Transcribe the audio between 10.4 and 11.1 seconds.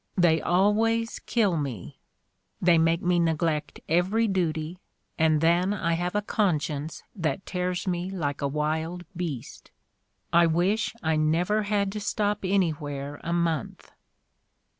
wish